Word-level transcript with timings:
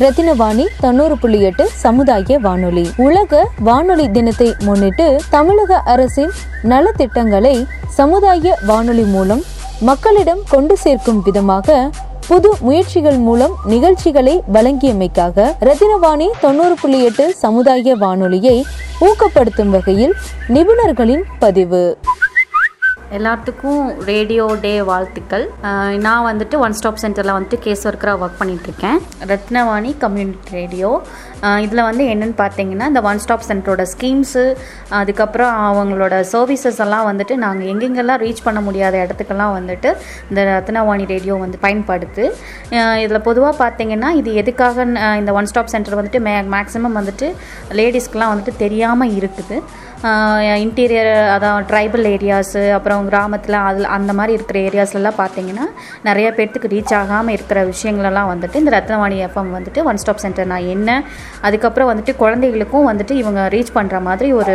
ரத்தினவாணி 0.00 0.64
தொண்ணூறு 0.80 1.18
புள்ளி 1.18 1.40
எட்டு 1.40 1.68
சமுதாய 1.68 2.38
வானொலி. 2.38 2.90
உலக 2.96 3.48
வானொலி 3.58 4.10
தினத்தை 4.10 4.54
முன்னிட்டு 4.64 5.20
தமிழக 5.30 5.80
அரசின் 5.84 6.30
நலத்திட்டங்களை 6.62 7.66
சமுதாய 7.88 8.54
வானொலி 8.66 9.02
மூலம் 9.02 9.42
மக்களிடம் 9.80 10.40
கொண்டு 10.48 10.76
சேர்க்கும் 10.76 11.22
விதமாக 11.22 11.90
புது 12.28 12.50
முயற்சிகள் 12.60 13.16
மூலம் 13.16 13.54
நிகழ்ச்சிகளை 13.64 14.42
வழங்கியமைக்காக 14.52 15.46
ரத்தினவாணி 15.60 16.28
தொண்ணூறு 16.40 16.74
புள்ளி 16.80 17.04
எட்டு 17.04 17.34
சமுதாய 17.34 17.96
வானொலியை 17.96 18.64
ஊக்கப்படுத்தும் 19.00 19.68
வகையில் 19.68 20.14
நிபுணர்களின் 20.48 21.24
பதிவு. 21.38 21.98
எல்லாத்துக்கும் 23.16 23.86
ரேடியோ 24.08 24.44
டே 24.64 24.72
வாழ்த்துக்கள். 24.88 25.44
நான் 26.04 26.26
வந்துட்டு 26.28 26.56
ஒன் 26.64 26.76
ஸ்டாப் 26.78 27.00
சென்டரில் 27.02 27.32
வந்துட்டு 27.36 27.58
கேஸ்வர்க்கராக 27.64 28.22
ஒர்க் 28.24 28.36
பண்ணிகிட்ருக்கேன் 28.40 28.98
ரத்னவாணி 29.30 29.90
கம்யூனிட்டி 30.04 30.52
ரேடியோ 30.58 30.90
இதில் 31.64 31.82
வந்து 31.88 32.04
என்னென்னு 32.12 32.36
பார்த்தீங்கன்னா 32.42 32.86
இந்த 32.92 33.02
ஒன் 33.08 33.22
ஸ்டாப் 33.24 33.46
சென்டரோட 33.48 33.84
ஸ்கீம்ஸு 33.94 34.44
அதுக்கப்புறம் 35.00 35.52
அவங்களோட 35.70 36.14
சர்வீசஸ் 36.34 36.80
எல்லாம் 36.86 37.06
வந்துட்டு 37.10 37.36
நாங்கள் 37.44 37.68
எங்கெங்கெல்லாம் 37.72 38.22
ரீச் 38.24 38.44
பண்ண 38.46 38.62
முடியாத 38.68 38.96
இடத்துக்கெல்லாம் 39.04 39.54
வந்துட்டு 39.58 39.92
இந்த 40.30 40.40
ரத்னவாணி 40.52 41.06
ரேடியோ 41.14 41.36
வந்து 41.44 41.60
பயன்படுத்து 41.66 42.24
இதில் 43.04 43.26
பொதுவாக 43.28 43.54
பார்த்தீங்கன்னா 43.64 44.10
இது 44.20 44.32
எதுக்காக 44.44 44.86
இந்த 45.22 45.32
ஒன் 45.40 45.50
ஸ்டாப் 45.52 45.74
சென்டர் 45.74 46.00
வந்துட்டு 46.00 46.22
மே 46.28 46.34
மேக்ஸிமம் 46.56 46.98
வந்துட்டு 47.00 47.28
லேடிஸ்க்கெலாம் 47.80 48.32
வந்துட்டு 48.34 48.54
தெரியாமல் 48.64 49.14
இருக்குது. 49.20 49.58
இன்டீரியர் 50.60 51.08
அதான் 51.32 51.64
ட்ரைபல் 51.70 52.06
ஏரியாஸு 52.10 52.70
அப்புறம் 52.72 53.08
கிராமத்தில் 53.08 53.54
அதில் 53.54 53.84
அந்த 53.84 54.12
மாதிரி 54.12 54.32
இருக்கிற 54.32 54.58
ஏரியாஸ்லலாம் 54.60 55.18
பார்த்தீங்கன்னா 55.18 55.64
நிறைய 56.02 56.30
பேர்த்துக்கு 56.30 56.70
ரீச் 56.74 56.94
ஆகாமல் 56.94 57.32
இருக்கிற 57.32 57.64
விஷயங்களெல்லாம் 57.64 58.30
வந்துட்டு 58.32 58.54
இந்த 58.54 58.70
ரத்னவாணி 58.76 59.16
எஃப்எம் 59.26 59.50
வந்துட்டு 59.56 59.82
ஒன் 59.84 59.96
ஸ்டாப் 59.96 60.16
சென்டர் 60.16 60.46
நான் 60.46 60.66
என்ன 60.66 60.90
அதுக்கப்புறம் 61.42 61.90
வந்துட்டு 61.90 62.16
குழந்தைகளுக்கும் 62.16 62.88
வந்துட்டு 62.90 63.10
இவங்க 63.10 63.48
ரீச் 63.48 63.72
பண்ணுற 63.74 64.00
மாதிரி 64.00 64.32
ஒரு 64.32 64.54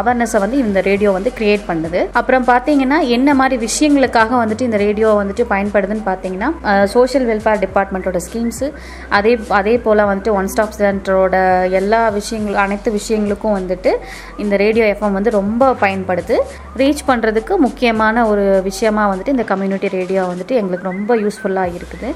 அவேர்னஸை 0.00 0.40
வந்து 0.40 0.58
இந்த 0.58 0.80
ரேடியோ 0.80 1.12
வந்து 1.12 1.32
க்ரியேட் 1.38 1.64
பண்ணுது. 1.68 2.00
அப்புறம் 2.12 2.44
பார்த்தீங்கன்னா 2.44 2.98
என்ன 3.08 3.34
மாதிரி 3.34 3.58
விஷயங்களுக்காக 3.66 4.32
வந்துட்டு 4.42 4.60
இந்த 4.60 4.76
ரேடியோ 4.76 5.10
வந்துட்டு 5.22 5.46
பயன்படுதுன்னு 5.52 6.06
பார்த்தீங்கன்னா 6.06 6.50
சோஷியல் 6.86 7.26
வெல்ஃபேர் 7.30 7.62
டிபார்ட்மெண்ட்டோட 7.66 8.20
ஸ்கீம்ஸு 8.28 8.66
அதே 9.10 9.38
அதே 9.60 9.78
போல் 9.78 10.04
வந்துட்டு 10.04 10.32
ஒன் 10.32 10.46
ஸ்டாப் 10.46 10.76
சென்டரோட 10.80 11.36
எல்லா 11.72 12.08
விஷயங்கள் 12.10 12.54
அனைத்து 12.54 12.90
விஷயங்களுக்கும் 12.92 13.56
வந்துட்டு 13.60 13.92
இந்த 14.36 14.54
ரேடியோ 14.56 14.68
ரேடியோ 14.70 14.86
எஃப்எம் 14.94 15.16
வந்து 15.18 15.36
ரொம்ப 15.40 15.72
பயன்படுது. 15.84 16.38
ரீச் 16.80 17.06
பண்ணுறதுக்கு 17.10 17.54
முக்கியமான 17.66 18.26
ஒரு 18.32 18.46
விஷயமா 18.70 19.04
வந்துட்டு 19.12 19.34
இந்த 19.36 19.44
கம்யூனிட்டி 19.52 19.88
ரேடியோ 19.98 20.22
வந்துட்டு 20.32 20.54
எங்களுக்கு 20.60 20.90
ரொம்ப 20.92 21.16
யூஸ்ஃபுல்லாக 21.24 21.76
இருக்குது. 21.78 22.08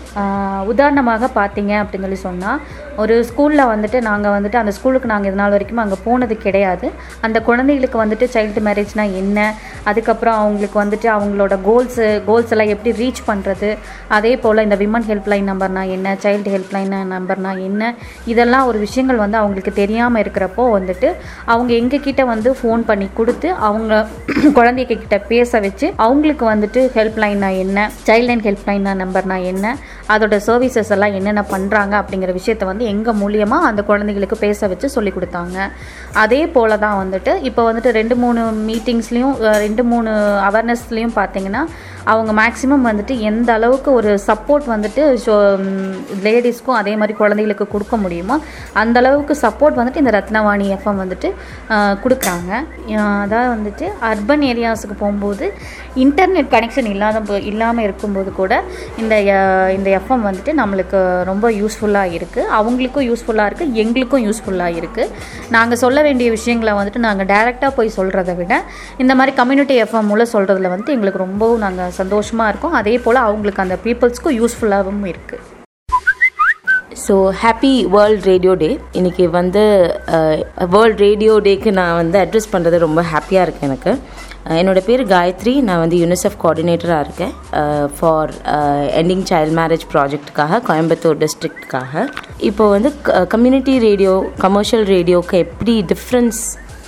உதாரணமாக 0.73 1.29
பார்த்தீங்க 1.39 1.73
அப்படின்னு 1.83 2.07
சொல்லி 2.07 2.23
சொன்னால் 2.29 2.61
ஒரு 3.03 3.15
ஸ்கூலில் 3.29 3.71
வந்துட்டு 3.71 3.99
நாங்கள் 4.09 4.35
வந்துட்டு 4.35 4.59
அந்த 4.61 4.73
ஸ்கூலுக்கு 4.77 5.09
நாங்கள் 5.13 5.31
இதனால் 5.31 5.55
வரைக்கும் 5.55 5.81
அங்கே 5.85 5.97
போனது 6.05 6.35
கிடையாது. 6.45 6.87
அந்த 7.27 7.39
குழந்தைகளுக்கு 7.49 7.99
வந்துட்டு 8.03 8.27
சைல்டு 8.35 8.61
மேரேஜ்னால் 8.67 9.15
என்ன? 9.23 9.39
அதுக்கப்புறம் 9.91 10.37
அவங்களுக்கு 10.43 10.79
வந்துட்டு 10.83 11.09
அவங்களோட 11.15 11.55
கோல்ஸு 11.67 12.05
கோல்ஸ் 12.29 12.53
எல்லாம் 12.55 12.71
எப்படி 12.75 12.91
ரீச் 13.01 13.23
பண்ணுறது 13.31 13.71
அதே 14.17 14.33
போல் 14.45 14.65
இந்த 14.67 14.77
விமன் 14.83 15.07
ஹெல்ப்லைன் 15.11 15.51
நம்பர்னா 15.53 15.83
என்ன? 15.97 16.15
சைல்டு 16.25 16.53
ஹெல்ப்லைன் 16.55 16.95
நம்பர்னா 17.17 17.53
என்ன? 17.69 17.83
இதெல்லாம் 18.35 18.69
ஒரு 18.71 18.79
விஷயங்கள் 18.87 19.23
வந்து 19.25 19.41
அவங்களுக்கு 19.43 19.75
தெரியாமல் 19.83 20.23
இருக்கிறப்போ 20.25 20.67
வந்துட்டு 20.77 21.11
அவங்க 21.55 21.73
எங்ககிட்ட 21.81 22.25
வந்து 22.33 22.44
வந்து 22.45 22.61
ஃபோன் 22.61 22.83
பண்ணி 22.89 23.07
கொடுத்து 23.19 23.49
அவங்க 23.67 23.93
குழந்தைங்க 24.57 24.95
கிட்ட 25.03 25.17
பேச 25.31 25.61
வச்சு 25.65 25.87
அவங்களுக்கு 26.05 26.45
வந்துட்டு 26.51 26.81
ஹெல்ப்லைனா 26.97 27.49
என்ன? 27.63 27.79
சைல்ட் 28.07 28.27
லைன் 28.29 28.43
ஹெல்ப்லைன் 28.47 28.89
நம்பர்னா 29.03 29.37
என்ன? 29.53 29.67
அதோட 30.15 30.37
சர்வீசஸ் 30.49 30.91
எல்லாம் 30.95 31.15
என்னென்ன 31.19 31.43
பண்ணுறாங்க 31.53 31.95
அப்படிங்கிற 32.01 32.33
விஷயத்த 32.39 32.65
வந்து 32.71 32.85
எங்கள் 32.93 33.19
மூலியமாக 33.23 33.69
அந்த 33.69 33.83
குழந்தைங்களுக்கு 33.91 34.39
பேச 34.45 34.69
வச்சு 34.73 34.89
சொல்லி 34.97 35.13
கொடுத்தாங்க. 35.17 35.57
அதே 36.25 36.43
போல் 36.57 36.83
தான் 36.85 37.01
வந்துட்டு 37.03 37.35
இப்போ 37.51 37.65
வந்துட்டு 37.69 37.93
ரெண்டு 38.01 38.17
மூணு 38.25 38.43
மீட்டிங்ஸ்லேயும் 38.69 39.35
ரெண்டு 39.65 39.85
மூணு 39.93 40.13
அவேர்னஸ்லேயும் 40.49 41.17
பார்த்தீங்கன்னா 41.21 41.65
அவங்க 42.13 42.33
மேக்ஸிமம் 42.41 42.87
வந்துட்டு 42.91 43.15
எந்த 43.31 43.51
அளவுக்கு 43.59 43.91
ஒரு 43.99 44.11
சப்போர்ட் 44.29 44.67
வந்துட்டு 44.75 45.03
லேடிஸ்க்கும் 46.27 46.79
அதே 46.81 46.95
மாதிரி 47.01 47.15
குழந்தைகளுக்கு 47.23 47.67
கொடுக்க 47.75 47.97
முடியுமோ 48.05 48.37
அந்த 48.83 48.99
அளவுக்கு 49.03 49.37
சப்போர்ட் 49.47 49.81
வந்துட்டு 49.81 50.03
இந்த 50.05 50.13
ரத்னவாணி 50.19 50.69
எஃப்எம் 50.77 51.03
வந்துட்டு 51.05 51.31
கொடுக்குறாங்க. 52.05 52.34
ஆஹ், 52.35 52.67
அதாவது 53.21 53.49
வந்துட்டு 53.53 53.87
அர்பன் 54.07 54.45
ஏரியாஸுக்கு 54.47 54.97
போகும்போது 54.97 55.47
இன்டர்நெட் 55.97 56.51
கனெக்ஷன் 56.51 56.89
இல்லாத 56.91 57.19
போ- 57.23 57.43
இல்லாமல் 57.45 57.85
இருக்கும்போது 57.85 58.31
கூட 58.33 58.55
இந்த 58.99 59.15
இந்த 59.75 59.89
எஃப்எம் 59.99 60.25
வந்துட்டு 60.25 60.53
நம்மளுக்கு 60.55 60.99
ரொம்ப 61.25 61.51
யூஸ்ஃபுல்லாக 61.53 62.15
இருக்குது 62.15 62.51
அவங்களுக்கும் 62.55 63.07
யூஸ்ஃபுல்லாக 63.09 63.51
இருக்குது 63.51 63.77
எங்களுக்கும் 63.77 64.25
யூஸ்ஃபுல்லாக 64.27 64.79
இருக்குது 64.81 65.11
நாங்கள் 65.51 65.83
சொல்ல 65.83 66.03
வேண்டிய 66.03 66.31
விஷயங்களை 66.31 66.75
வந்துட்டு 66.75 67.05
நாங்கள் 67.05 67.29
டைரெக்டாக 67.29 67.73
போய் 67.73 67.97
சொல்கிறத 67.97 68.35
விட 68.35 68.55
இந்த 68.99 69.15
மாதிரி 69.15 69.35
கம்யூனிட்டி 69.37 69.77
எஃப்எம் 69.83 70.09
மூலம் 70.09 70.33
சொல்கிறதுல 70.33 70.73
வந்துட்டு 70.73 70.93
எங்களுக்கு 70.93 71.25
ரொம்பவும் 71.25 71.59
நாங்கள் 71.61 71.93
சந்தோஷமாக 71.95 72.51
இருக்கோம். 72.51 72.77
அதே 72.77 72.97
போல் 72.99 73.25
அவங்களுக்கு 73.25 73.63
அந்த 73.63 73.79
பீப்புள்ஸ்க்கும் 73.85 74.39
யூஸ்ஃபுல்லாகவும் 74.39 75.07
இருக்குது 75.09 75.53
so 77.03 77.15
happy 77.43 77.73
world 77.95 78.27
radio 78.31 78.53
day 78.61 78.69
இன்றைக்கி 78.99 79.25
வந்து 79.37 79.63
வேர்ல்ட் 80.75 81.01
ரேடியோ 81.05 81.33
டேக்கு 81.47 81.71
நான் 81.79 81.99
வந்து 82.01 82.19
அட்ரஸ் 82.25 82.53
பண்ணுறது 82.53 82.77
ரொம்ப 82.85 83.01
ஹாப்பியாக 83.13 83.47
இருக்கேன் 83.47 83.69
எனக்கு. 83.71 83.93
என்னோடய 84.61 84.61
என்னோட 84.61 84.81
பேர் 84.89 85.03
காயத்ரி. 85.13 85.55
நான் 85.69 85.83
வந்து 85.83 85.99
யூனிசெஃப் 86.03 86.39
கோஆர்டினேட்டராக 86.43 87.05
இருக்கேன். 87.07 87.35
ஃபார் 87.97 88.33
எண்டிங் 89.01 89.27
சைல்ட் 89.31 89.55
மேரேஜ் 89.61 89.87
ப்ராஜெக்ட்டுக்காக 89.93 90.61
கோயம்புத்தூர் 90.69 91.21
டிஸ்ட்ரிக்ட்காக 91.25 92.07
இப்போ 92.51 92.65
வந்து 92.77 92.91
கம்யூனிட்டி 93.35 93.77
ரேடியோ 93.89 94.15
கமர்ஷியல் 94.47 94.87
ரேடியோக்கு 94.95 95.39
எப்படி 95.47 95.77
டிஃப்ரென்ஸ் 95.93 96.43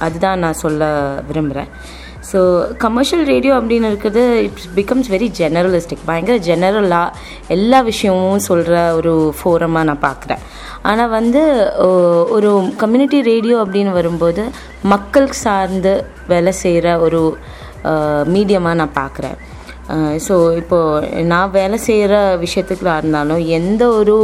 அதுதான் 0.06 0.42
நான் 0.44 0.60
சொல்ல 0.64 0.90
விரும்புகிறேன் 1.30 1.70
ஸோ 2.30 2.40
கமர்ஷியல் 2.84 3.24
ரேடியோ 3.32 3.52
அப்படின்னு 3.60 3.90
இருக்கிறது 3.90 4.22
இட்ஸ் 4.46 4.68
பிகம்ஸ் 4.78 5.10
வெரி 5.14 5.28
ஜெனரலிஸ்டிக் 5.40 6.06
பயங்கர 6.10 6.36
ஜெனரலாக 6.48 7.16
எல்லா 7.56 7.80
விஷயமும் 7.90 8.46
சொல்கிற 8.48 8.76
ஒரு 8.98 9.12
ஃபோரமாக 9.38 9.88
நான் 9.90 10.06
பார்க்குறேன். 10.08 10.42
ஆனால் 10.90 11.12
வந்து 11.18 11.42
ஒரு 12.36 12.50
கம்யூனிட்டி 12.82 13.20
ரேடியோ 13.32 13.58
அப்படின்னு 13.64 13.92
வரும்போது 13.98 14.42
மக்கள் 14.94 15.28
சார்ந்து 15.44 15.94
வேலை 16.32 16.54
செய்கிற 16.62 16.86
ஒரு 17.06 17.22
மீடியமாக 18.34 18.78
நான் 18.80 18.98
பார்க்குறேன். 19.02 19.38
ஸோ 20.28 20.56
இப்போது 20.56 21.22
நான் 21.22 21.50
வேலை 21.50 21.78
செய்கிற 21.78 22.14
விஷயத்துக்களாக 22.36 22.98
இருந்தாலும் 22.98 23.42
எந்த 23.48 23.88
ஒரு 23.88 24.16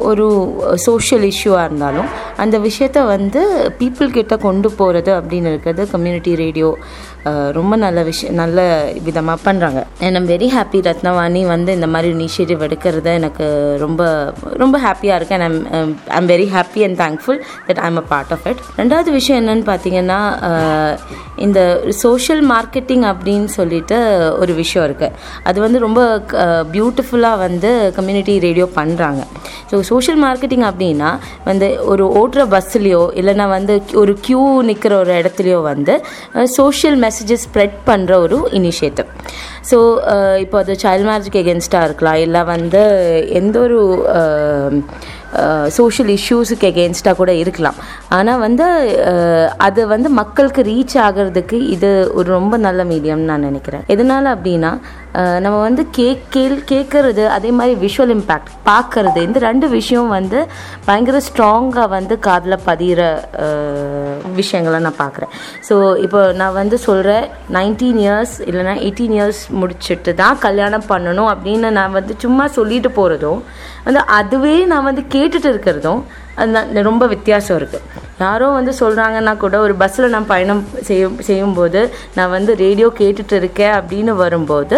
ஒரு 0.00 0.26
சோஷியல் 0.74 1.24
இஷ்யூவாக 1.24 1.64
இருந்தாலும் 1.64 2.08
அந்த 2.36 2.58
விஷயத்த 2.58 3.06
வந்து 3.06 3.40
பீப்புள்கிட்ட 3.78 4.36
கொண்டு 4.36 4.70
போகிறது 4.76 5.12
அப்படின்னு 5.12 5.46
இருக்கிறது 5.46 5.90
கம்யூனிட்டி 5.90 6.34
ரேடியோ 6.34 6.70
ரொம்ப 7.52 7.76
நல்ல 7.76 8.02
விஷயம் 8.02 8.34
நல்ல 8.34 8.60
விதமாக 9.02 9.38
பண்ணுறாங்க 9.44 9.80
and 10.00 10.16
I'm 10.16 10.28
very 10.28 10.48
happy 10.48 10.78
Rathnavani 10.80 11.46
வந்து 11.46 11.70
இந்த 11.72 11.86
மாதிரி 11.86 12.10
இனிஷியேட்டிவ் 12.14 12.60
எடுக்கிறது 12.62 13.10
எனக்கு 13.14 13.46
ரொம்ப 13.78 14.02
ரொம்ப 14.56 14.78
ஹாப்பியாக 14.78 15.18
இருக்கேன் 15.20 15.40
and 15.40 15.60
I'm 15.70 15.94
I'm 16.10 16.26
very 16.26 16.48
happy 16.52 16.82
and 16.84 16.98
thankful 16.98 17.40
that 17.68 17.78
I'm 17.78 17.96
a 17.96 18.04
part 18.08 18.32
of 18.32 18.46
it 18.46 18.62
ரெண்டாவது 18.76 19.12
விஷயம் 19.12 19.40
என்னன்னு 19.42 19.66
பார்த்தீங்கன்னா 19.66 20.20
இந்த 21.36 21.60
சோஷியல் 22.00 22.42
மார்க்கெட்டிங் 22.50 23.04
அப்படின்னு 23.10 23.50
சொல்லிட்டு 23.50 23.98
ஒரு 24.38 24.54
விஷயம் 24.54 24.86
இருக்குது 24.88 25.14
அது 25.44 25.60
வந்து 25.60 25.78
ரொம்ப 25.78 26.00
பியூட்டிஃபுல்லாக 26.72 27.38
வந்து 27.38 27.92
கம்யூனிட்டி 27.94 28.38
ரேடியோ 28.38 28.68
பண்ணுறாங்க 28.76 29.22
ஸோ 29.70 29.78
சோஷியல் 29.82 30.20
மார்க்கெட்டிங் 30.24 30.66
அப்படின்னா 30.70 31.10
வந்து 31.44 31.66
ஒரு 31.84 32.04
ஓட்டுற 32.20 32.42
பஸ்ஸுலேயோ 32.48 33.02
இல்லைன்னா 33.14 33.48
வந்து 33.48 33.82
ஒரு 33.94 34.12
க்யூ 34.26 34.40
நிற்கிற 34.62 34.92
ஒரு 34.98 35.12
இடத்துலையோ 35.12 35.62
வந்து 35.62 35.94
சோஷியல் 36.56 36.96
மெ 36.96 37.09
மெசேஜஸ் 37.10 37.46
ஸ்ப்ரெட் 37.46 37.78
பண்ணுற 37.90 38.12
ஒரு 38.24 38.38
இனிஷியேட்டிவ் 38.60 39.08
ஸோ 39.70 39.78
இப்போ 40.44 40.56
அது 40.62 40.72
சைல்ட் 40.82 41.06
மேரேஜ்க்கு 41.08 41.42
எகென்ஸ்டாக 41.44 41.86
இருக்கலாம். 41.88 42.20
இல்லை 42.26 42.42
வந்து 42.54 42.82
எந்த 43.40 43.56
ஒரு 43.66 43.80
சோஷியல் 45.78 46.10
இஷ்யூஸுக்கு 46.16 46.68
எகென்ஸ்டாக 46.72 47.18
கூட 47.20 47.32
இருக்கலாம். 47.42 47.78
ஆனால் 48.16 48.42
வந்து 48.46 48.66
அது 49.66 49.80
வந்து 49.94 50.08
மக்களுக்கு 50.20 50.62
ரீச் 50.70 50.96
ஆகிறதுக்கு 51.06 51.58
இது 51.74 51.90
ஒரு 52.18 52.28
ரொம்ப 52.38 52.54
நல்ல 52.66 52.80
மீடியம்னு 52.92 53.30
நான் 53.32 53.48
நினைக்கிறேன். 53.50 53.84
எதனால் 53.94 54.34
அப்படின்னா 54.34 54.72
நம்ம 55.44 55.56
வந்து 55.66 55.82
கேக் 55.96 56.26
கேள் 56.34 56.56
கேட்கறது 56.72 57.22
அதே 57.36 57.50
மாதிரி 57.58 57.74
விஷுவல் 57.84 58.12
இம்பேக்ட் 58.16 58.50
பார்க்கறது 58.68 59.20
இந்த 59.28 59.38
ரெண்டு 59.46 59.66
விஷயம் 59.78 60.10
வந்து 60.16 60.38
பயங்கர 60.88 61.20
ஸ்ட்ராங்காக 61.28 61.86
வந்து 61.94 62.14
காதில் 62.26 62.56
பதிகிற 62.68 63.00
விஷயங்களை 64.40 64.78
நான் 64.86 65.00
பார்க்குறேன் 65.00 65.32
ஸோ 65.68 65.76
இப்போ 66.04 66.20
நான் 66.40 66.56
வந்து 66.60 66.78
சொல்கிறேன் 66.86 67.24
நைன்டீன் 67.56 68.00
இயர்ஸ் 68.04 68.36
இல்லைன்னா 68.48 68.74
எயிட்டீன் 68.84 69.16
இயர்ஸ் 69.18 69.42
முடிச்சுட்டு 69.60 70.14
தான் 70.22 70.38
கல்யாணம் 70.46 70.86
பண்ணணும் 70.92 71.30
அப்படின்னு 71.34 71.70
நான் 71.78 71.96
வந்து 71.98 72.14
சும்மா 72.26 72.46
சொல்லிட்டு 72.58 72.92
போகிறதும் 73.00 73.42
வந்து 73.88 74.00
அதுவே 74.20 74.56
நான் 74.70 74.88
வந்து 74.88 75.02
கே 75.12 75.19
கேட்டுட்டு 75.20 75.50
இருக்கிறதும் 75.54 76.02
அது 76.40 76.50
நான் 76.56 76.86
ரொம்ப 76.88 77.04
வித்தியாசம் 77.12 77.56
இருக்குது 77.60 77.98
யாரோ 78.20 78.46
வந்து 78.56 78.72
சொல்கிறாங்கன்னா 78.80 79.32
கூட 79.42 79.56
ஒரு 79.64 79.74
பஸ்ஸில் 79.80 80.12
நான் 80.14 80.28
பயணம் 80.30 80.60
செய்யும் 80.88 81.16
செய்யும்போது 81.28 81.80
நான் 82.16 82.32
வந்து 82.34 82.52
ரேடியோ 82.62 82.88
கேட்டுட்டு 83.00 83.34
இருக்கேன் 83.40 83.74
அப்படின்னு 83.78 84.12
வரும்போது 84.22 84.76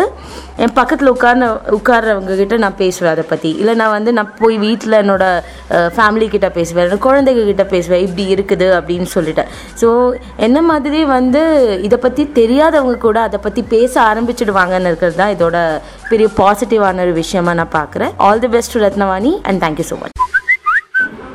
என் 0.64 0.74
பக்கத்தில் 0.78 1.12
உட்கார்ந்து 1.14 1.48
உட்கார்றவங்க 1.78 2.36
கிட்ட 2.40 2.56
நான் 2.64 2.78
பேசுவேன் 2.82 3.12
அதை 3.12 3.24
பற்றி 3.32 3.50
இல்லை 3.60 3.74
நான் 3.82 3.94
வந்து 3.96 4.12
நான் 4.18 4.32
போய் 4.40 4.56
வீட்டில் 4.66 4.98
என்னோட 5.00 5.26
ஃபேமிலி 5.96 6.28
கிட்ட 6.34 6.50
பேசுவேன் 6.58 6.84
என்னோட 6.84 7.00
குழந்தைங்க 7.06 7.44
கிட்ட 7.50 7.66
பேசுவேன் 7.74 8.04
இப்படி 8.06 8.26
இருக்குது 8.36 8.68
அப்படின்னு 8.78 9.08
சொல்லிட்டேன். 9.16 9.50
ஸோ 9.82 9.88
என்ன 10.48 10.62
மாதிரி 10.70 11.02
வந்து 11.16 11.42
இதை 11.88 11.98
பற்றி 12.06 12.24
தெரியாதவங்க 12.40 12.98
கூட 13.06 13.20
அதை 13.28 13.40
பற்றி 13.46 13.64
பேச 13.76 13.94
ஆரம்பிச்சிடுவாங்கன்னு 14.10 14.92
இருக்கிறது 14.92 15.20
தான் 15.22 15.34
இதோட 15.36 15.56
பெரிய 16.12 16.28
பாசிட்டிவான 16.42 17.04
ஒரு 17.06 17.16
விஷயமா 17.22 17.54
நான் 17.62 17.76
பார்க்குறேன். 17.80 18.14
All 18.28 18.44
the 18.46 18.52
best 18.58 18.78
Rathnavani 18.86 19.34
and 19.50 19.62
thank you 19.66 19.86
so 19.92 19.98
much 20.02 20.31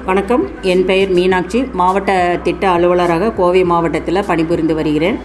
வணக்கம். 0.10 0.44
என் 0.72 0.84
பெயர் 0.90 1.10
மீனாட்சி. 1.16 1.60
மாவட்ட 1.80 2.12
திட்ட 2.44 2.64
அலுவலராக 2.74 3.32
கோவை 3.40 3.62
மாவட்டத்தில் 3.72 4.20
பணிபுரிந்து 4.30 4.74
வருகிறேன். 4.78 5.18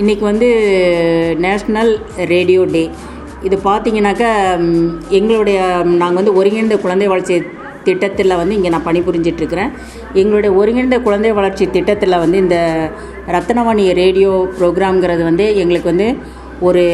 இன்றைக்கி 0.00 0.24
வந்து 0.28 0.48
நேஷ்னல் 1.44 1.92
ரேடியோ 2.32 2.62
டே. 2.74 2.82
இது 3.48 3.58
பார்த்திங்கனாக்கா 3.66 4.30
எங்களுடைய 5.18 5.58
நாங்கள் 6.02 6.20
வந்து 6.20 6.36
ஒருங்கிணைந்த 6.38 6.78
குழந்தை 6.86 7.08
வளர்ச்சி 7.12 7.38
திட்டத்தில் 7.88 8.38
வந்து 8.40 8.56
இங்கே 8.58 8.72
நான் 8.76 8.88
பணிபுரிஞ்சிட்ருக்கிறேன். 8.88 9.74
எங்களுடைய 10.22 10.52
ஒருங்கிணைந்த 10.62 11.00
குழந்தை 11.08 11.34
வளர்ச்சி 11.40 11.66
திட்டத்தில் 11.76 12.22
வந்து 12.24 12.40
இந்த 12.46 12.58
ரத்னவாணி 13.36 13.86
ரேடியோ 14.02 14.32
ப்ரோக்ராம்ங்கிறது 14.58 15.24
வந்து 15.30 15.46
எங்களுக்கு 15.64 15.92
வந்து 15.94 16.10
ஒரு 16.68 16.84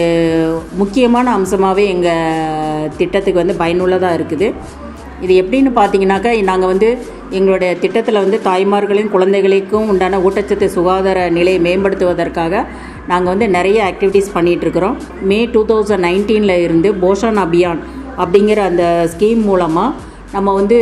முக்கியமான 0.83 1.27
அம்சமாகவே 1.39 1.87
எங்கள் 1.95 2.89
திட்டத்துக்கு 3.01 3.43
வந்து 3.45 3.61
பயனுள்ளதாக 3.65 4.17
இருக்குது. 4.21 4.49
இது 5.23 5.33
எப்படின்னு 5.43 5.71
பார்த்தீங்கன்னாக்கா 5.75 6.31
நாங்கள் 6.45 6.71
வந்து 6.71 6.89
எங்களுடைய 7.31 7.71
திட்டத்தில் 7.79 8.23
வந்து 8.23 8.39
தாய்மார்களையும் 8.45 9.13
குழந்தைகளுக்கும் 9.13 9.89
உண்டான 9.89 10.19
ஊட்டச்சத்து 10.23 10.67
சுகாதார 10.69 11.19
நிலையை 11.31 11.61
மேம்படுத்துவதற்காக 11.61 12.55
நாங்கள் 13.09 13.33
வந்து 13.33 13.47
நிறைய 13.49 13.79
ஆக்டிவிட்டீஸ் 13.85 14.35
பண்ணிகிட்ருக்குறோம் 14.35 14.97
மே 15.23 15.39
டூ 15.53 15.63
தௌசண்ட் 15.67 16.05
நைன்டீனில் 16.05 16.57
இருந்து 16.59 16.89
போஷன் 17.01 17.41
அபியான் 17.41 17.81
அப்படிங்கிற 18.17 18.61
அந்த 18.65 18.85
ஸ்கீம் 19.13 19.43
மூலமாக 19.43 20.11
நம்ம 20.33 20.53
வந்து 20.53 20.77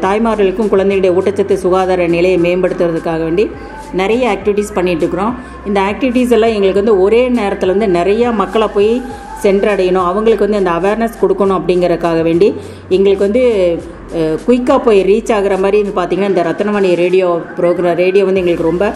தாய்மார்களுக்கும் 0.00 0.70
குழந்தைகளுடைய 0.70 1.16
ஊட்டச்சத்து 1.16 1.56
சுகாதார 1.56 2.06
நிலையை 2.08 2.38
மேம்படுத்துறதுக்காக 2.38 3.22
வேண்டி 3.22 3.44
நிறைய 3.94 4.24
ஆக்டிவிட்டீஸ் 4.30 4.76
பண்ணிகிட்ருக்குறோம் 4.76 5.34
இந்த 5.66 5.78
ஆக்டிவிட்டீஸ் 5.82 6.32
எல்லாம் 6.32 6.54
எங்களுக்கு 6.54 6.82
வந்து 6.82 6.96
ஒரே 7.00 7.22
நேரத்தில் 7.34 7.72
வந்து 7.74 7.88
நிறையா 7.94 8.28
மக்களை 8.34 8.68
போய் 8.68 8.92
சென்றடையணும். 9.44 10.08
அவங்களுக்கு 10.10 10.46
வந்து 10.46 10.60
அந்த 10.62 10.72
அவேர்னஸ் 10.78 11.20
கொடுக்கணும் 11.22 11.58
அப்படிங்கிறதுக்காக 11.60 12.20
வேண்டி 12.28 12.48
எங்களுக்கு 12.96 13.26
வந்து 13.28 13.44
குயிக்காக 14.44 14.78
போய் 14.84 15.00
ரீச் 15.10 15.32
ஆகுற 15.34 15.56
மாதிரி 15.64 15.80
வந்து 15.82 15.96
பார்த்திங்கன்னா 15.98 16.32
இந்த 16.32 16.44
ரத்னமணி 16.50 16.88
ரேடியோ 17.02 17.28
ப்ரோக்ராம் 17.58 17.98
ரேடியோ 18.04 18.24
வந்து 18.28 18.42
எங்களுக்கு 18.42 18.70
ரொம்ப 18.70 18.86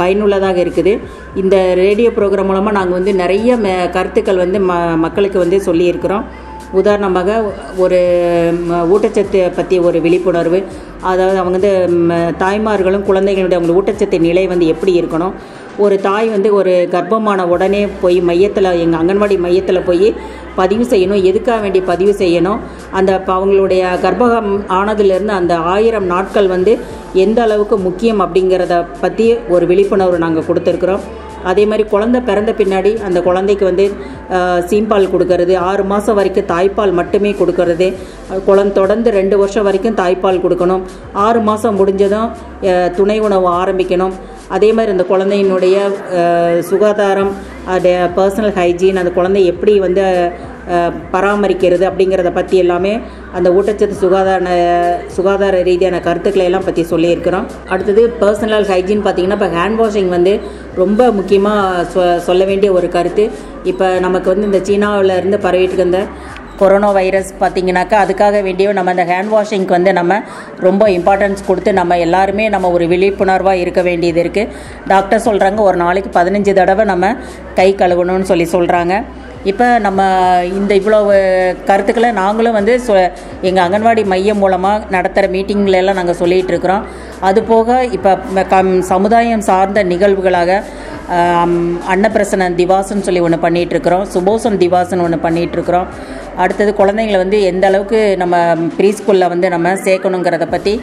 பயனுள்ளதாக 0.00 0.58
இருக்குது. 0.64 0.92
இந்த 1.40 1.56
ரேடியோ 1.82 2.10
ப்ரோக்ராம் 2.18 2.48
மூலமாக 2.50 2.76
நாங்கள் 2.78 2.98
வந்து 2.98 3.12
நிறைய 3.22 3.56
ம 3.64 3.74
கருத்துக்கள் 3.96 4.42
வந்து 4.44 4.58
ம 4.70 4.78
மக்களுக்கு 5.04 5.38
வந்து 5.44 5.58
சொல்லியிருக்கிறோம். 5.66 6.24
உதாரணமாக 6.80 7.30
ஒரு 7.84 7.98
ஊட்டச்சத்து 8.92 9.40
பற்றி 9.58 9.76
ஒரு 9.88 9.98
விழிப்புணர்வு 10.04 10.58
அதாவது 11.10 11.38
அவங்க 11.42 11.56
வந்து 11.58 11.72
தாய்மார்களும் 12.42 13.06
குழந்தைகளுடைய 13.08 13.58
அவங்க 13.60 13.76
ஊட்டச்சத்து 13.78 14.18
நிலை 14.28 14.44
வந்து 14.52 14.66
எப்படி 14.74 14.92
இருக்கணும்? 15.00 15.34
ஒரு 15.84 15.96
தாய் 16.06 16.28
வந்து 16.34 16.48
ஒரு 16.60 16.72
கர்ப்பமான 16.94 17.46
உடனே 17.54 17.82
போய் 18.02 18.18
மையத்தில் 18.28 18.70
எங்கள் 18.84 19.00
அங்கன்வாடி 19.00 19.36
மையத்தில் 19.44 19.86
போய் 19.88 20.08
பதிவு 20.60 20.84
செய்யணும். 20.92 21.22
எதுக்காக 21.30 21.58
வேண்டி 21.64 21.80
பதிவு 21.92 22.12
செய்யணும்? 22.22 22.58
அந்த 22.98 23.10
இப்போ 23.20 23.32
அவங்களுடைய 23.38 23.82
கர்ப்பகம் 24.04 24.50
ஆனதுலேருந்து 24.78 25.34
அந்த 25.40 25.54
ஆயிரம் 25.74 26.08
நாட்கள் 26.14 26.52
வந்து 26.54 26.74
எந்த 27.24 27.38
அளவுக்கு 27.46 27.78
முக்கியம் 27.88 28.22
அப்படிங்கிறத 28.24 28.76
பற்றி 29.04 29.26
ஒரு 29.54 29.66
விழிப்புணர்வு 29.72 30.24
நாங்கள் 30.24 30.48
கொடுத்துருக்குறோம். 30.48 31.04
அதே 31.50 31.64
மாதிரி 31.70 31.84
குழந்தை 31.92 32.20
பிறந்த 32.28 32.52
பின்னாடி 32.60 32.92
அந்த 33.08 33.18
குழந்தைக்கு 33.28 33.64
வந்து 33.70 33.86
சீம்பால் 34.70 35.12
கொடுக்கறது 35.14 35.54
ஆறு 35.70 35.84
மாதம் 35.92 36.18
வரைக்கும் 36.18 36.50
தாய்ப்பால் 36.52 36.98
மட்டுமே 37.00 37.32
கொடுக்கறது. 37.40 37.88
குழந்தை 38.48 38.74
தொடர்ந்து 38.80 39.08
ரெண்டு 39.20 39.38
வருஷம் 39.42 39.66
வரைக்கும் 39.68 39.98
தாய்ப்பால் 40.02 40.42
கொடுக்கணும். 40.44 40.84
ஆறு 41.26 41.40
மாதம் 41.48 41.78
முடிஞ்சதும் 41.80 42.30
துணை 42.98 43.18
உணவு 43.28 43.48
ஆரம்பிக்கணும். 43.62 44.14
அதே 44.56 44.70
மாதிரி 44.76 44.94
அந்த 44.94 45.04
குழந்தையினுடைய 45.10 45.76
சுகாதாரம் 46.70 47.32
அது 47.74 47.92
பர்சனல் 48.16 48.56
ஹைஜீன் 48.58 49.00
அந்த 49.02 49.12
குழந்தை 49.18 49.42
எப்படி 49.52 49.74
வந்து 49.86 50.04
பராமரிக்கிறது 51.14 51.84
அப்படிங்கிறத 51.88 52.30
பற்றி 52.38 52.56
எல்லாமே 52.64 52.92
அந்த 53.36 53.48
ஊட்டச்சத்து 53.56 53.96
சுகாதார 54.02 54.50
சுகாதார 55.16 55.62
ரீதியான 55.68 56.00
கருத்துக்களை 56.08 56.44
எல்லாம் 56.50 56.66
பற்றி 56.68 56.82
சொல்லியிருக்கிறோம். 56.92 57.46
அடுத்தது 57.72 58.02
பர்சனல் 58.20 58.68
ஹைஜீன் 58.72 59.04
பார்த்திங்கன்னா 59.06 59.38
இப்போ 59.40 59.50
ஹேண்ட் 59.58 59.80
வாஷிங் 59.82 60.12
வந்து 60.16 60.34
ரொம்ப 60.82 61.10
முக்கியமாக 61.18 61.86
சொ 61.94 62.02
சொல்ல 62.28 62.44
வேண்டிய 62.50 62.70
ஒரு 62.72 62.90
கருத்து. 62.98 63.26
இப்போ 63.72 63.88
நமக்கு 64.06 64.30
வந்து 64.32 64.48
இந்த 64.50 64.62
சீனாவில் 64.68 65.18
இருந்து 65.20 65.38
பரவிட்டு 65.48 65.78
இருந்த 65.80 66.00
கொரோனா 66.60 66.88
வைரஸ் 66.96 67.30
பார்த்திங்கனாக்கா 67.40 67.96
அதுக்காக 68.04 68.40
வேண்டியும் 68.46 68.76
நம்ம 68.78 68.90
அந்த 68.94 69.04
ஹேண்ட் 69.10 69.30
வாஷிங்க்கு 69.34 69.74
வந்து 69.76 69.92
நம்ம 69.98 70.18
ரொம்ப 70.66 70.82
இம்பார்ட்டன்ஸ் 70.96 71.46
கொடுத்து 71.46 71.70
நம்ம 71.78 71.98
எல்லாருமே 71.98 72.44
நம்ம 72.54 72.70
ஒரு 72.76 72.86
விழிப்புணர்வாக 72.92 73.62
இருக்க 73.62 73.82
வேண்டியது 73.82 74.20
இருக்குது 74.24 74.52
டாக்டர் 74.92 75.24
சொல்கிறாங்க 75.26 75.60
ஒரு 75.60 75.76
நாளைக்கு 75.76 76.10
பதினஞ்சு 76.18 76.52
தடவை 76.60 76.84
நம்ம 76.84 77.14
கை 77.54 77.68
கழுவணும்னு 77.82 78.30
சொல்லி 78.32 78.46
சொல்கிறாங்க 78.52 78.96
இப்போ 79.44 79.66
நம்ம 79.80 80.00
இந்த 80.52 80.72
இவ்வளோ 80.80 80.98
கருத்துக்களை 81.66 82.10
நாங்களும் 82.18 82.58
வந்து 82.58 82.74
சொ 82.80 82.92
எங்கள் 83.42 83.64
அங்கன்வாடி 83.64 84.02
மையம் 84.06 84.38
மூலமாக 84.38 84.86
நடத்துகிற 84.90 85.30
மீட்டிங்கில் 85.32 85.80
எல்லாம் 85.80 85.98
நாங்கள் 86.00 86.20
சொல்லிகிட்டு 86.20 86.52
இருக்கிறோம். 86.52 86.84
அது 87.22 87.40
போக 87.44 87.66
இப்போ 87.96 88.12
கம் 88.52 88.72
சமுதாயம் 88.90 89.44
சார்ந்த 89.48 89.82
நிகழ்வுகளாக 89.92 90.50
ஆம், 91.16 91.56
அன்னப்பிரசன 91.92 92.48
திவாசன் 92.58 93.04
சொல்லி 93.06 93.20
ஒன்று 93.20 93.38
பண்ணிகிட்ருக்குறோம் 93.42 94.04
சுபோசன் 94.12 94.60
திவாசன் 94.60 95.04
ஒன்று 95.06 95.18
பண்ணிகிட்ருக்குறோம் 95.24 95.88
அடுத்தது 96.36 96.70
குழந்தைங்களை 96.78 97.18
வந்து 97.18 97.38
எந்த 97.50 97.66
அளவுக்கு 97.66 98.00
நம்ம 98.22 98.36
ப்ரீ 98.76 98.90
ஸ்கூலில் 98.98 99.32
வந்து 99.32 99.48
நம்ம 99.50 99.74
சேர்க்கணுங்கிறத 99.84 100.46
பற்றி 100.48 100.74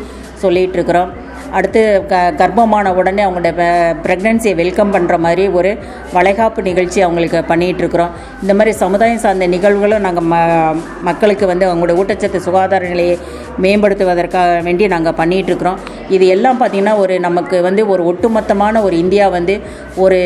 சொல்லிகிட்ருக்குறோம் 0.44 1.10
அடுத்து 1.52 1.82
க 2.04 2.16
கர்ப்பமான 2.38 2.94
உடனே 2.96 3.22
அவங்களோட 3.26 3.52
ப்ரெக்னென்சியை 4.04 4.54
வெல்கம் 4.56 4.94
பண்ணுற 4.94 5.18
மாதிரி 5.18 5.44
ஒரு 5.50 5.72
வளைகாப்பு 6.14 6.62
நிகழ்ச்சி 6.62 7.00
அவங்களுக்கு 7.02 7.40
பண்ணிகிட்ருக்குறோம் 7.50 8.12
இந்த 8.42 8.54
மாதிரி 8.54 8.72
சமுதாயம் 8.78 9.18
சார்ந்த 9.18 9.48
நிகழ்வுகளும் 9.48 10.02
நாங்கள் 10.02 10.24
ம 10.24 10.38
மக்களுக்கு 11.04 11.46
வந்து 11.48 11.68
அவங்களோட 11.68 11.96
ஊட்டச்சத்து 11.98 12.40
சுகாதார 12.40 12.90
நிலையை 12.90 13.16
மேம்படுத்துவதற்காக 13.60 14.62
வேண்டி 14.62 14.88
நாங்கள் 14.88 15.18
பண்ணிகிட்ருக்குறோம் 15.18 15.80
இது 16.10 16.28
எல்லாம் 16.28 16.60
பார்த்திங்கன்னா 16.60 16.96
ஒரு 16.98 17.20
நமக்கு 17.20 17.58
வந்து 17.62 17.82
ஒரு 17.88 18.04
ஒட்டுமொத்தமான 18.04 18.82
ஒரு 18.82 18.96
இந்தியா 18.98 19.28
வந்து 19.30 19.56
ஒரு 19.98 20.20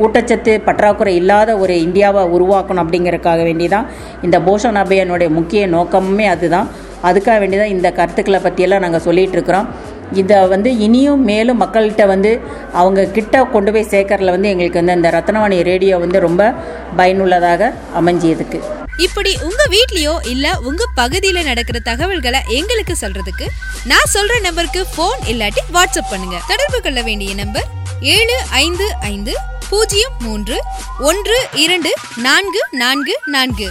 ஊட்டச்சத்து 0.00 0.54
பற்றாக்குறை 0.60 1.14
இல்லாத 1.14 1.58
ஒரு 1.58 1.76
இந்தியாவை 1.80 2.24
உருவாக்கணும் 2.36 2.84
அப்படிங்கிறதுக்காக 2.84 3.42
வேண்டி 3.42 3.68
தான் 3.68 3.88
இந்த 4.22 4.38
போஷன் 4.40 4.80
அபியானுடைய 4.82 5.30
முக்கிய 5.30 5.66
நோக்கமுமே 5.66 6.26
அதுதான். 6.26 6.68
அதுக்காக 7.02 7.38
வேண்டி 7.38 7.56
தான் 7.56 7.68
இந்த 7.68 7.88
கருத்துக்களை 7.90 8.40
பற்றியெல்லாம் 8.40 8.80
நாங்கள் 8.80 9.04
சொல்லிகிட்ருக்குறோம் 9.04 9.66
இதை 10.12 10.46
வந்து 10.46 10.78
இனியும் 10.78 11.24
மேலும் 11.24 11.60
மக்கள்கிட்ட 11.62 12.06
வந்து 12.06 12.40
அவங்க 12.72 13.06
கிட்ட 13.06 13.44
கொண்டு 13.44 13.72
போய் 13.72 13.90
சேர்க்கறதுல 13.90 14.30
வந்து 14.30 14.48
எங்களுக்கு 14.48 14.78
வந்து 14.78 14.92
இந்த 14.92 15.10
ரத்னவாணி 15.10 15.62
ரேடியோ 15.62 15.98
வந்து 15.98 16.20
ரொம்ப 16.20 16.54
பயனுள்ளதாக 16.96 17.72
அமைஞ்சியதுக்கு 17.94 18.60
இப்படி 18.98 19.36
உங்க 19.42 19.62
வீட்லயோ 19.70 20.20
இல்ல 20.24 20.58
உங்க 20.58 20.82
பகுதியில 20.96 21.44
நடக்கிற 21.44 21.78
தகவல்களை 21.80 22.40
எங்களுக்கு 22.48 22.96
சொல்றதுக்கு 23.00 23.46
நான் 23.86 24.12
சொல்ற 24.12 24.40
நம்பருக்கு 24.40 24.86
ஃபோன் 24.96 25.20
இல்லாட்டி 25.28 25.62
வாட்ஸ்அப் 25.72 26.10
பண்ணுங்க. 26.10 26.40
தொடர்பு 26.48 26.80
கொள்ள 26.80 27.02
வேண்டிய 27.02 27.34
நம்பர் 27.34 27.66
ஏழு 28.00 28.36
ஐந்து 28.50 28.86
ஐந்து 29.02 29.34
பூஜ்ஜியம் 29.70 30.14
மூன்று 30.20 30.58
ஒன்று 30.98 31.38
இரண்டு 31.54 31.90
நான்கு 32.16 32.62
நான்கு 32.72 33.14
நான்கு 33.26 33.68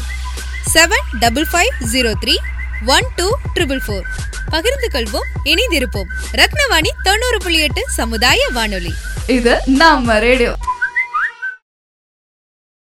seven 0.73 1.07
double 1.19 1.47
five 1.53 1.71
zero 1.93 2.13
three 2.25 2.35
one 2.85 3.07
two 3.15 3.27
triple 3.55 3.81
four 3.87 4.05
பகிர்ந்து 4.53 4.87
கொள்வோம் 4.91 5.29
இணைந்திருப்போம். 5.45 6.09
ரத்னவாணி 6.31 6.89
தொண்ணூறு 7.03 7.37
புள்ளி 7.37 7.59
எட்டு 7.59 7.83
சமுதாய 7.89 8.49
வானொலி. 8.53 8.93
இது 9.27 9.61
நம்ம 9.65 10.19
ரேடியோ. 10.19 10.55